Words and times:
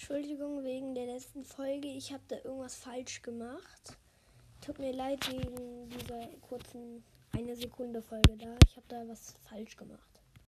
Entschuldigung 0.00 0.64
wegen 0.64 0.94
der 0.94 1.04
letzten 1.04 1.44
Folge. 1.44 1.86
Ich 1.88 2.10
habe 2.10 2.22
da 2.26 2.36
irgendwas 2.36 2.74
falsch 2.74 3.20
gemacht. 3.20 3.98
Tut 4.62 4.78
mir 4.78 4.94
leid 4.94 5.30
wegen 5.30 5.90
dieser 5.90 6.26
kurzen 6.40 7.04
eine 7.32 7.54
Sekunde 7.54 8.00
Folge 8.00 8.34
da. 8.38 8.56
Ich 8.66 8.76
habe 8.76 8.86
da 8.88 9.06
was 9.06 9.34
falsch 9.46 9.76
gemacht. 9.76 10.19